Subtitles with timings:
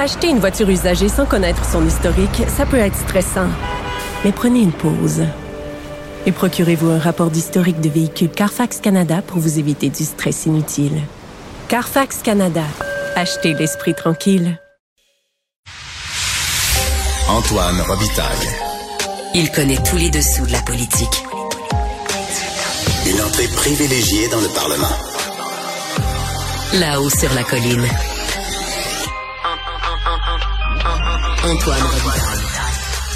[0.00, 3.48] Acheter une voiture usagée sans connaître son historique, ça peut être stressant.
[4.24, 5.24] Mais prenez une pause.
[6.24, 11.02] Et procurez-vous un rapport d'historique de véhicule Carfax Canada pour vous éviter du stress inutile.
[11.68, 12.62] Carfax Canada.
[13.14, 14.58] Achetez l'esprit tranquille.
[17.28, 18.48] Antoine Robitaille.
[19.34, 21.24] Il connaît tous les dessous de la politique.
[23.06, 24.96] Une entrée privilégiée dans le Parlement.
[26.80, 27.86] Là-haut sur la colline.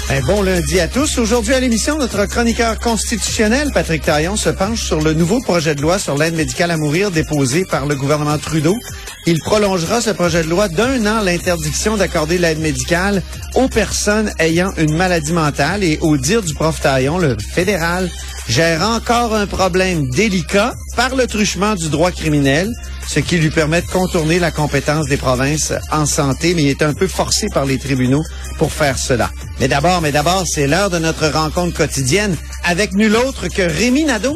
[0.09, 1.19] Un bon lundi à tous.
[1.19, 5.81] Aujourd'hui à l'émission, notre chroniqueur constitutionnel, Patrick Taillon, se penche sur le nouveau projet de
[5.81, 8.75] loi sur l'aide médicale à mourir déposé par le gouvernement Trudeau.
[9.25, 13.23] Il prolongera ce projet de loi d'un an l'interdiction d'accorder l'aide médicale
[13.55, 18.11] aux personnes ayant une maladie mentale et au dire du prof Taillon, le fédéral
[18.47, 22.71] gère encore un problème délicat par le truchement du droit criminel
[23.07, 26.81] ce qui lui permet de contourner la compétence des provinces en santé, mais il est
[26.81, 28.23] un peu forcé par les tribunaux
[28.57, 29.29] pour faire cela.
[29.59, 34.05] Mais d'abord, mais d'abord, c'est l'heure de notre rencontre quotidienne avec nul autre que Rémi
[34.05, 34.35] Nadeau.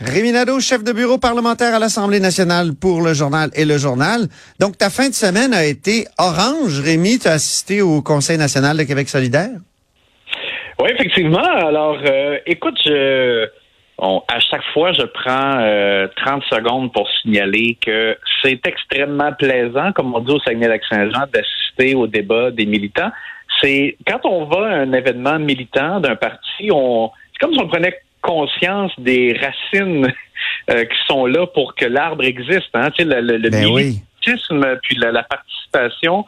[0.00, 4.28] Rémi Nadeau, chef de bureau parlementaire à l'Assemblée nationale pour le journal et le journal.
[4.58, 6.80] Donc, ta fin de semaine a été orange.
[6.80, 9.50] Rémi, tu as assisté au Conseil national de Québec solidaire?
[10.78, 11.44] Oui, effectivement.
[11.44, 13.46] Alors, euh, écoute, je,
[13.98, 19.92] on- à chaque fois, je prends euh, 30 secondes pour signaler que c'est extrêmement plaisant,
[19.92, 23.10] comme on dit au Saguenay-Lac-Saint-Jean, d'assister au débat des militants.
[23.60, 27.68] C'est quand on va à un événement militant d'un parti, on c'est comme si on
[27.68, 30.12] prenait conscience des racines
[30.70, 32.70] euh, qui sont là pour que l'arbre existe.
[32.74, 32.90] Hein?
[32.90, 34.00] Tu sais, le, le, le Ben oui.
[34.24, 36.24] militantisme, puis la, la participation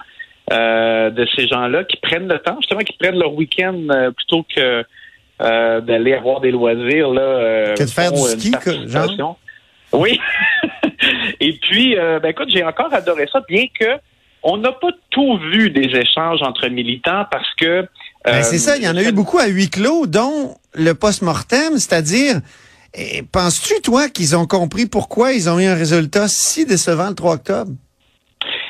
[0.52, 4.44] euh, de ces gens-là qui prennent le temps, justement, qui prennent leur week-end euh, plutôt
[4.54, 4.84] que
[5.40, 7.22] euh, d'aller avoir des loisirs là.
[7.22, 8.86] euh, Que de faire du ski, que-.
[9.92, 10.18] Oui.
[11.40, 13.98] Et puis, euh, ben écoute, j'ai encore adoré ça, bien que
[14.44, 17.86] on n'a pas tout vu des échanges entre militants parce que.
[18.24, 20.92] Ben, euh, c'est ça, il y en a eu beaucoup à huis clos, dont le
[20.94, 22.36] post-mortem, c'est-à-dire,
[22.94, 27.14] eh, penses-tu, toi, qu'ils ont compris pourquoi ils ont eu un résultat si décevant le
[27.14, 27.72] 3 octobre?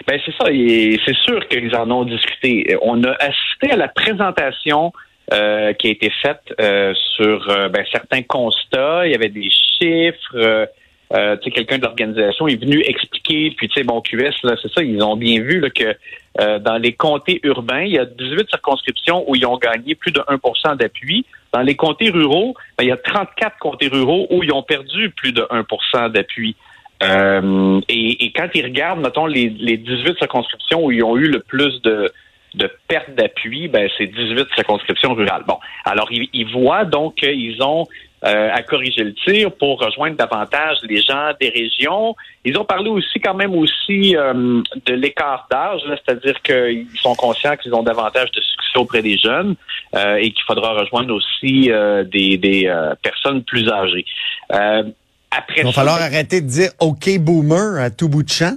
[0.07, 2.77] Ben c'est ça, c'est sûr qu'ils en ont discuté.
[2.83, 4.93] On a assisté à la présentation
[5.33, 9.07] euh, qui a été faite euh, sur euh, ben, certains constats.
[9.07, 10.69] Il y avait des chiffres.
[11.15, 13.53] Euh, quelqu'un de l'organisation est venu expliquer.
[13.57, 15.95] Puis tu sais, bon, QS, là, c'est ça, ils ont bien vu là, que
[16.41, 20.13] euh, dans les comtés urbains, il y a 18 circonscriptions où ils ont gagné plus
[20.13, 21.27] de 1% d'appui.
[21.53, 25.11] Dans les comtés ruraux, ben, il y a 34 comtés ruraux où ils ont perdu
[25.11, 26.57] plus de 1% d'appui.
[27.03, 31.27] Euh, et, et quand ils regardent, mettons, les, les 18 circonscriptions où ils ont eu
[31.27, 32.11] le plus de,
[32.55, 35.45] de pertes d'appui, ben, c'est 18 circonscriptions rurales.
[35.47, 37.87] Bon, alors ils, ils voient donc qu'ils ont
[38.25, 42.15] euh, à corriger le tir pour rejoindre davantage les gens des régions.
[42.45, 47.57] Ils ont parlé aussi quand même aussi euh, de l'écart d'âge, c'est-à-dire qu'ils sont conscients
[47.57, 49.57] qu'ils ont davantage de succès auprès des jeunes
[49.97, 54.05] euh, et qu'il faudra rejoindre aussi euh, des, des euh, personnes plus âgées.
[54.53, 54.85] Euh,
[55.31, 58.57] après Il va ça, falloir arrêter de dire OK boomer à tout bout de champ.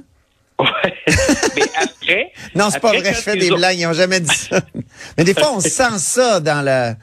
[0.59, 0.93] Ouais.
[1.55, 1.63] Mais
[2.05, 2.31] après?
[2.55, 4.61] Non, c'est pas vrai, je fais des blagues, ils ont jamais dit ça.
[5.17, 6.95] Mais des fois, on sent ça dans la...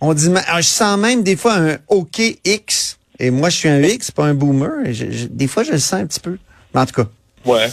[0.00, 2.98] On dit, ah, je sens même des fois un OK X.
[3.18, 4.86] Et moi, je suis un X, pas un boomer.
[4.86, 6.36] Et je- je- des fois, je le sens un petit peu.
[6.74, 7.08] Mais en tout cas.
[7.44, 7.68] Ouais.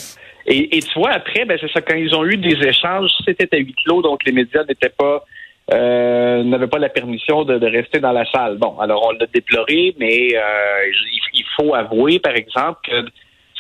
[0.46, 3.50] Et, et tu vois, après, ben, c'est ça, quand ils ont eu des échanges, c'était
[3.54, 5.26] à huis clos, donc les médias n'étaient pas.
[5.72, 8.58] Euh, n'avaient pas la permission de, de rester dans la salle.
[8.58, 10.42] Bon, alors on l'a déploré, mais euh,
[11.14, 13.06] il, il faut avouer, par exemple, que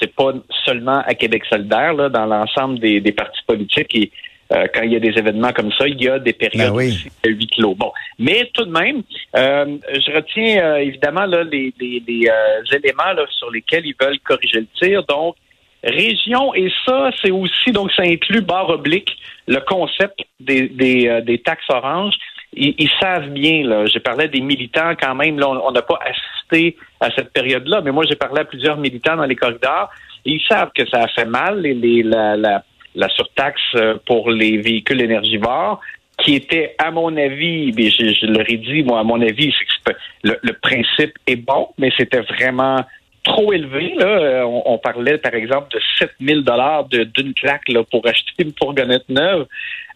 [0.01, 0.33] c'est pas
[0.65, 4.11] seulement à Québec solidaire, là, dans l'ensemble des, des partis politiques, et
[4.51, 6.75] euh, quand il y a des événements comme ça, il y a des périodes Ben
[6.75, 6.87] oui.
[6.87, 7.75] aussi de huis clos.
[7.75, 9.01] Bon, mais tout de même,
[9.35, 12.29] euh, je retiens euh, évidemment là, les, les, les,
[12.75, 15.03] éléments là, sur lesquels ils veulent corriger le tir.
[15.05, 15.35] Donc,
[15.83, 19.17] région, et ça, c'est aussi, donc ça inclut barre oblique,
[19.47, 22.15] le concept des, des, des taxes oranges.
[22.53, 25.99] Ils, ils, savent bien, là, j'ai parlé des militants quand même, là, on n'a pas
[26.03, 29.89] assisté à cette période-là, mais moi j'ai parlé à plusieurs militants dans les corridors,
[30.25, 34.57] ils savent que ça a fait mal, les, les, la, la, surtaxe euh, pour les
[34.57, 35.79] véhicules énergivores,
[36.17, 39.93] qui était, à mon avis, je, je leur ai dit, moi, à mon avis, c'est
[39.93, 42.85] que le, le principe est bon, mais c'était vraiment
[43.23, 43.93] trop élevé.
[43.97, 44.05] Là.
[44.05, 48.53] Euh, on, on, parlait, par exemple, de 7000 dollars d'une claque là, pour acheter une
[48.57, 49.45] fourgonnette neuve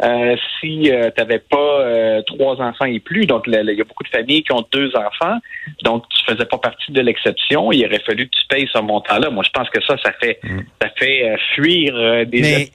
[0.03, 3.25] euh, si euh, tu n'avais pas euh, trois enfants et plus.
[3.25, 5.37] Donc, il y a beaucoup de familles qui ont deux enfants.
[5.83, 7.71] Donc, tu faisais pas partie de l'exception.
[7.71, 9.29] Il aurait fallu que tu payes ce montant-là.
[9.29, 10.59] Moi, je pense que ça, ça fait, mm.
[10.81, 12.41] ça fait euh, fuir des...
[12.41, 12.69] Mais...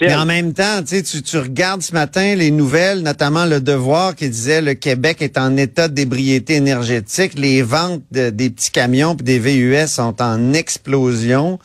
[0.00, 4.28] Mais en même temps, tu, tu regardes ce matin les nouvelles, notamment le Devoir qui
[4.28, 7.32] disait le Québec est en état d'ébriété énergétique.
[7.36, 11.58] Les ventes de, des petits camions et des VUS sont en explosion.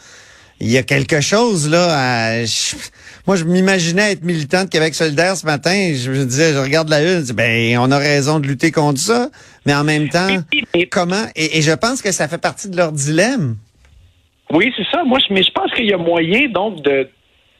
[0.61, 1.87] Il y a quelque chose là.
[1.89, 2.75] À, je,
[3.25, 5.93] moi, je m'imaginais être militant de Québec solidaire ce matin.
[5.95, 8.71] Je me disais, je regarde la une, je dis, ben on a raison de lutter
[8.71, 9.29] contre ça.
[9.65, 10.27] Mais en même temps,
[10.91, 13.55] comment et, et je pense que ça fait partie de leur dilemme.
[14.51, 15.03] Oui, c'est ça.
[15.03, 17.07] Moi, je, mais je pense qu'il y a moyen donc de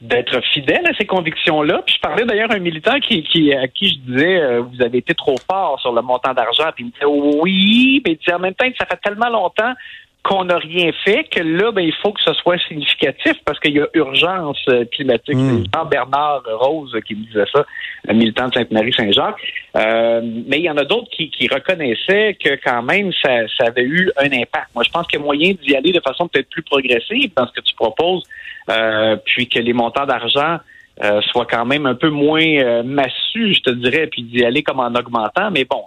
[0.00, 1.82] d'être fidèle à ces convictions-là.
[1.84, 4.98] Puis je parlais d'ailleurs à un militant qui, à qui je disais euh, vous avez
[4.98, 6.70] été trop fort sur le montant d'argent.
[6.74, 9.28] Puis il me disait oui, mais il disait en même temps que ça fait tellement
[9.28, 9.72] longtemps
[10.22, 13.72] qu'on n'a rien fait que là, ben, il faut que ce soit significatif parce qu'il
[13.72, 15.34] y a urgence euh, climatique.
[15.34, 15.64] Mm.
[15.64, 17.64] C'est Jean-Bernard Rose qui me disait ça,
[18.12, 19.40] militant de Sainte-Marie-Saint-Jacques.
[19.76, 23.64] Euh, mais il y en a d'autres qui, qui, reconnaissaient que quand même, ça, ça,
[23.68, 24.68] avait eu un impact.
[24.74, 27.46] Moi, je pense qu'il y a moyen d'y aller de façon peut-être plus progressive dans
[27.46, 28.24] ce que tu proposes,
[28.68, 30.58] euh, puis que les montants d'argent
[31.02, 34.62] euh, soient quand même un peu moins euh, massus, je te dirais, puis d'y aller
[34.62, 35.50] comme en augmentant.
[35.50, 35.82] Mais bon,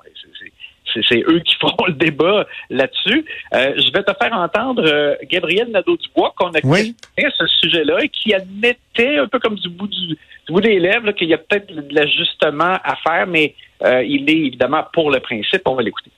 [1.07, 3.25] c'est eux qui feront le débat là-dessus.
[3.53, 6.95] Euh, je vais te faire entendre euh, Gabriel Nadeau-Dubois, qu'on a oui.
[7.17, 10.17] ce sujet-là et qui admettait un peu comme du bout du, du
[10.53, 14.47] bout des lèvres qu'il y a peut-être de l'ajustement à faire, mais euh, il est
[14.47, 15.61] évidemment pour le principe.
[15.65, 16.11] On va l'écouter.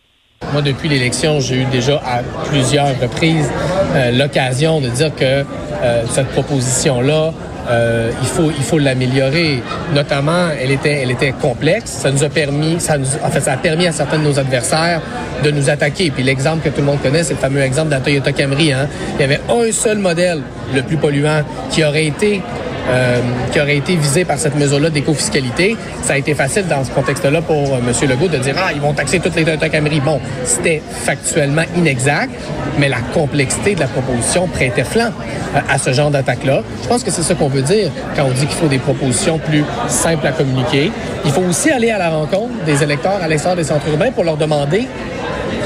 [0.52, 3.52] Moi, depuis l'élection, j'ai eu déjà à plusieurs reprises
[3.96, 7.34] euh, l'occasion de dire que euh, cette proposition-là,
[7.70, 9.62] euh, il faut il faut l'améliorer.
[9.94, 11.92] Notamment, elle était elle était complexe.
[11.92, 12.78] Ça nous a permis,
[13.24, 15.02] en fait, ça a permis à certains de nos adversaires
[15.44, 16.12] de nous attaquer.
[16.12, 18.72] Puis l'exemple que tout le monde connaît, c'est le fameux exemple de la Toyota Camry.
[18.72, 18.88] Hein.
[19.16, 20.42] Il y avait un seul modèle,
[20.74, 22.42] le plus polluant, qui aurait été
[22.88, 23.20] euh,
[23.52, 25.76] qui aurait été visé par cette mesure-là d'éco-fiscalité.
[26.04, 28.10] Ça a été facile dans ce contexte-là pour euh, M.
[28.10, 30.00] Legault de dire ah ils vont taxer toutes les Toyota Camry.
[30.00, 32.32] Bon, c'était factuellement inexact,
[32.78, 35.10] mais la complexité de la proposition prêtait flanc
[35.56, 36.62] euh, à ce genre d'attaque-là.
[36.84, 39.40] Je pense que c'est ça qu'on veut dire quand on dit qu'il faut des propositions
[39.40, 40.92] plus simples à communiquer.
[41.26, 44.24] Il faut aussi aller à la rencontre des électeurs à l'extérieur des centres urbains pour
[44.24, 44.88] leur demander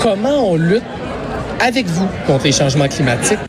[0.01, 0.83] comment on lutte
[1.60, 3.39] avec vous contre les changements climatiques.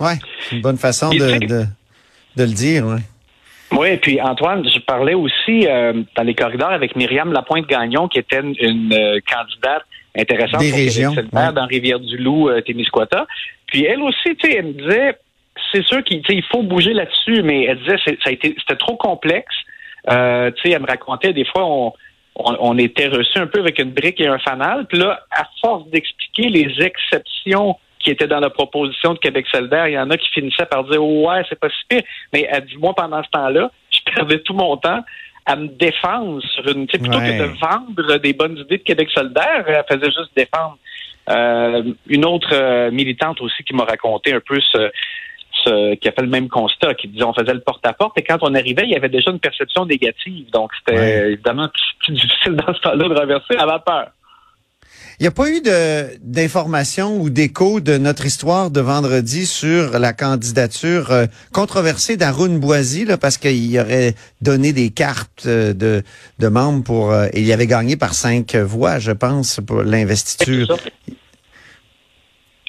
[0.00, 1.66] Ouais, c'est une bonne façon de, de,
[2.36, 3.00] de le dire, oui.
[3.72, 8.40] Oui, puis Antoine, je parlais aussi euh, dans les corridors avec Myriam Lapointe-Gagnon, qui était
[8.40, 9.82] une, une euh, candidate
[10.16, 11.52] intéressante Des régions, ouais.
[11.54, 13.26] dans Rivière-du-Loup, euh, Témiscouata.
[13.66, 15.16] Puis elle aussi, tu sais, elle me disait,
[15.72, 18.96] c'est sûr qu'il il faut bouger là-dessus, mais elle disait ça a été c'était trop
[18.96, 19.54] complexe.
[20.10, 21.92] Euh, tu sais, elle me racontait des fois on,
[22.36, 24.86] on, on était reçu un peu avec une brique et un fanal.
[24.86, 29.88] Puis là, à force d'expliquer les exceptions qui étaient dans la proposition de Québec solidaire,
[29.88, 32.02] il y en a qui finissaient par dire ouais, c'est pas si pire.
[32.32, 35.00] Mais elle dit moi pendant ce temps-là, je perdais tout mon temps
[35.46, 37.38] à me défendre sur une plutôt Ouais.
[37.38, 40.78] que de vendre des bonnes idées de Québec solidaire, elle faisait juste défendre.
[41.30, 44.90] Euh, une autre euh, militante aussi qui m'a raconté un peu ce,
[45.64, 48.38] ce qui a fait le même constat, qui disait on faisait le porte-à-porte et quand
[48.42, 50.50] on arrivait, il y avait déjà une perception négative.
[50.50, 51.32] Donc c'était Ouais.
[51.32, 54.08] évidemment plus, plus difficile dans ce temps-là de reverser à la peur.
[55.20, 55.60] Il n'y a pas eu
[56.20, 63.04] d'informations ou d'écho de notre histoire de vendredi sur la candidature euh, controversée d'Arun Boisy,
[63.04, 66.02] là, parce qu'il aurait donné des cartes euh, de,
[66.38, 67.12] de membres pour...
[67.12, 70.76] euh, et il avait gagné par cinq voix, je pense, pour l'investiture.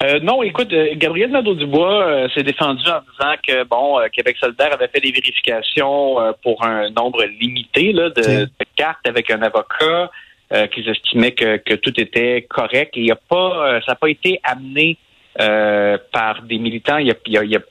[0.02, 4.36] Euh, non, écoute, euh, Gabriel Nadeau-Dubois euh, s'est défendu en disant que bon, euh, Québec
[4.38, 9.32] solidaire avait fait des vérifications euh, pour un nombre limité là, de, de cartes avec
[9.32, 10.12] un avocat,
[10.54, 12.96] euh, qu'ils estimaient que, que tout était correct.
[12.96, 14.98] Et il y a pas, euh, ça n'a pas été amené
[15.42, 16.98] euh, par des militants.
[16.98, 17.16] Il y, a-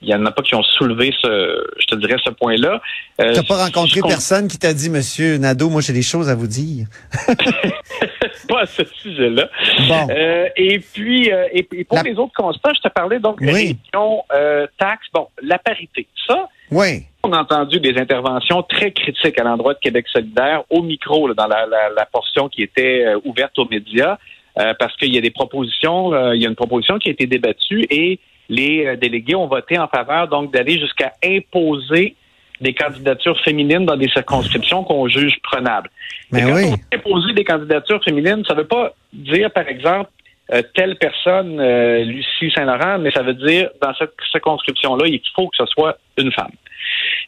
[0.00, 2.80] il y en a pas qui ont soulevé ce, je te dirais, ce point-là.
[3.20, 6.34] Euh, T'as pas rencontré personne qui t'a dit, Monsieur Nadeau, moi j'ai des choses à
[6.34, 6.86] vous dire?
[8.48, 9.48] pas à ce sujet-là.
[9.88, 10.08] Bon.
[10.10, 13.46] Euh, et puis, et, et pour La- les autres constats, je te parlais donc de
[13.46, 13.76] Oui.
[13.92, 16.06] région, euh, taxes, bon, la parité.
[16.26, 17.04] Ça, Oui.
[17.24, 21.34] On a entendu des interventions très critiques à l'endroit de Québec solidaire au micro, là,
[21.34, 24.18] dans la, la- la portion qui était euh, ouverte aux médias,
[24.58, 27.12] euh, parce qu'il y a des propositions, euh, il y a une proposition qui a
[27.12, 32.16] été débattue et les euh, délégués ont voté en faveur donc d'aller jusqu'à imposer
[32.60, 35.90] des candidatures féminines dans des circonscriptions qu'on juge prenables.
[36.30, 36.64] Mais quand oui.
[36.92, 40.10] on imposer des candidatures féminines, ça ne veut pas dire, par exemple,
[40.52, 45.48] euh, telle personne, euh, Lucie Saint-Laurent, mais ça veut dire, dans cette circonscription-là, il faut
[45.48, 46.50] que ce soit une femme.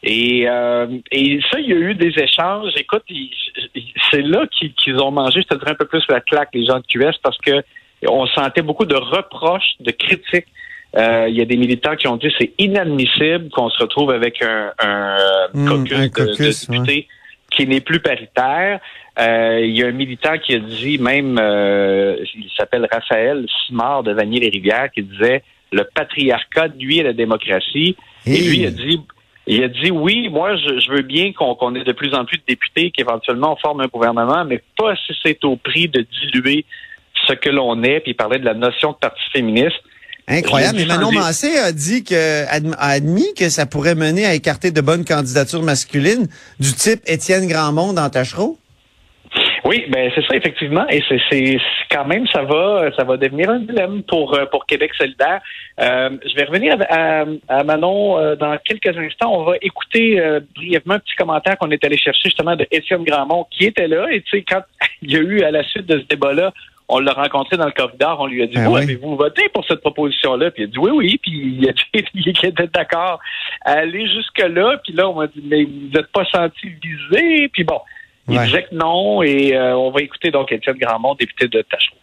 [0.03, 2.71] Et, euh, et ça, il y a eu des échanges.
[2.77, 3.03] Écoute,
[4.11, 4.45] c'est là
[4.77, 7.17] qu'ils ont mangé, je te dirais un peu plus la claque, les gens de QS,
[7.23, 7.63] parce que
[8.07, 10.47] on sentait beaucoup de reproches, de critiques.
[10.95, 14.41] Euh, il y a des militants qui ont dit c'est inadmissible qu'on se retrouve avec
[14.43, 15.17] un, un
[15.53, 17.07] Hmm, caucus, un de- caucus, de, députés
[17.51, 18.79] qui n'est plus paritaire.
[19.19, 24.03] Euh, il y a un militant qui a dit, même, euh, il s'appelle Raphaël Simard
[24.03, 27.95] de Vanier-les-Rivières, qui disait le patriarcat nuit à la démocratie.
[28.25, 28.99] Et lui, il a dit,
[29.47, 32.37] il a dit oui, moi, je, je veux bien qu'on ait de plus en plus
[32.37, 36.65] de députés, qu'éventuellement on forme un gouvernement, mais pas si c'est au prix de diluer
[37.27, 37.99] ce que l'on est.
[38.01, 39.77] Puis il parlait de la notion de parti féministe.
[40.27, 40.79] Incroyable.
[40.79, 41.11] Mais Manon.
[41.11, 45.61] Massé a dit que, a admis que ça pourrait mener à écarter de bonnes candidatures
[45.61, 46.27] masculines
[46.59, 48.57] du type Étienne Grandmont dans Tachereau.
[49.67, 51.57] Oui, ben c'est ça effectivement, et c'est
[51.89, 55.41] quand même ça va ça va devenir un dilemme pour euh, pour Québec solidaire.
[55.81, 59.33] Euh, je vais revenir à, à- à Manon euh, dans quelques instants.
[59.33, 63.03] On va écouter euh, brièvement un petit commentaire qu'on est allé chercher justement de Étienne
[63.03, 64.61] Grandmont qui était là et tu sais quand
[65.01, 66.53] il y a eu à la suite de ce débat-là.
[66.87, 68.83] On l'a rencontré dans le corridor, on lui a dit Vous, oui.
[68.83, 70.51] avez-vous voté pour cette proposition-là?
[70.51, 73.19] Puis il a dit oui, oui, puis il a dit il était d'accord
[73.65, 77.63] à aller jusque-là, puis là, on m'a dit Mais vous n'êtes pas senti visé, puis
[77.63, 77.79] bon.
[78.27, 78.45] Il Ouais.
[78.45, 81.97] disait que non, et euh, on va écouter donc Étienne Grandmont, député de Tachereau.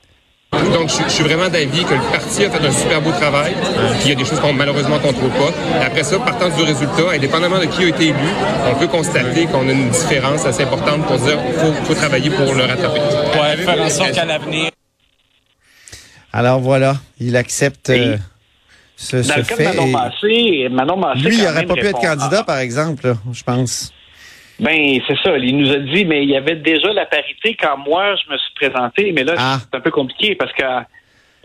[0.73, 3.55] Donc, je, je suis vraiment d'avis que le parti a fait un super beau travail,
[3.55, 5.51] puis il y a des choses qu'on malheureusement contrôle pas.
[5.85, 8.29] Après ça, partant du résultat, indépendamment de qui a été élu,
[8.71, 12.29] on peut constater qu'on a une différence assez importante pour dire qu'il faut, faut travailler
[12.31, 13.01] pour le rattraper.
[13.01, 14.71] Ouais, faire en sorte qu'à l'avenir,
[16.33, 18.17] Alors voilà, il accepte euh,
[18.97, 19.65] ce, Dans ce le cas de fait.
[19.65, 21.21] Manon et Massé, Manon Massé.
[21.21, 23.93] lui, il n'aurait pas pu être candidat, par exemple, là, je pense.
[24.63, 25.37] Ben, c'est ça.
[25.37, 28.39] Il nous a dit, mais il y avait déjà la parité quand moi, je me
[28.39, 29.13] suis présenté.
[29.13, 29.59] Mais là, Ah.
[29.61, 30.63] c'est un peu compliqué parce que,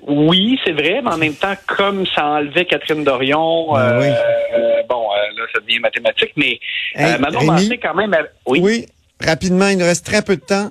[0.04, 4.08] oui, c'est vrai, mais en même temps, comme ça enlevait Catherine Dorion, Ben euh, oui.
[4.08, 6.60] euh, bon, euh, là, ça devient mathématique, mais
[6.94, 7.40] Hey, Manon
[7.82, 8.60] quand même, oui.
[8.62, 8.86] Oui,
[9.20, 10.70] rapidement, il nous reste très peu de temps.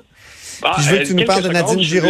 [0.62, 2.08] Ah, Puis je veux que tu nous parles de Nadine Giraud.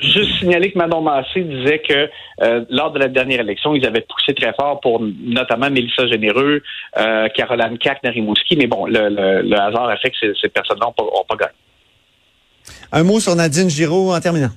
[0.00, 2.08] Juste signaler que Manon Massé disait que
[2.42, 6.62] euh, lors de la dernière élection, ils avaient poussé très fort pour notamment Mélissa Généreux,
[6.98, 10.48] euh, Caroline Cac, Narimouski, mais bon, le, le- le hasard a fait que ces, ces
[10.48, 11.52] personnes-là n'ont pas, ont pas gagné.
[12.92, 14.50] Un mot sur Nadine Giraud en terminant.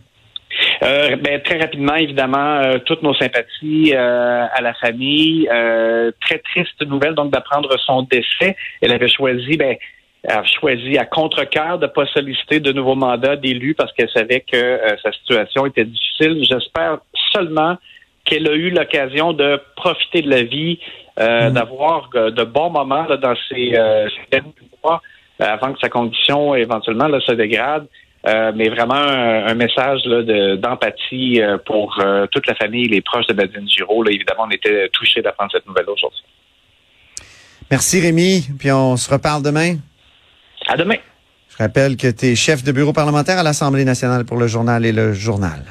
[0.84, 5.48] Euh, ben, très rapidement, évidemment, euh, toutes nos sympathies euh, à la famille.
[5.52, 8.56] Euh, très triste nouvelle, donc, d'apprendre son décès.
[8.82, 9.76] Elle avait choisi, ben,
[10.28, 14.42] a choisi à contre-cœur de ne pas solliciter de nouveaux mandats d'élus parce qu'elle savait
[14.42, 16.44] que euh, sa situation était difficile.
[16.44, 17.00] J'espère
[17.34, 17.78] seulement
[18.26, 20.80] qu'elle a eu l'occasion de profiter de la vie,
[21.20, 25.02] euh, d'avoir euh, de bons moments là, dans ces, euh, derniers mois
[25.40, 27.88] avant que sa condition éventuellement là, se dégrade.
[28.28, 33.00] Euh, mais vraiment un, un message de- d'empathie euh, pour euh, toute la famille, les
[33.02, 34.04] proches de Nadine Giraud.
[34.04, 36.24] Là, évidemment, on était touchés d'apprendre cette nouvelle aujourd'hui.
[37.72, 39.76] Merci Rémi, puis on se reparle demain.
[40.68, 40.98] À demain.
[41.50, 44.86] Je rappelle que tu es chef de bureau parlementaire à l'Assemblée nationale pour le journal
[44.86, 45.64] et le journal.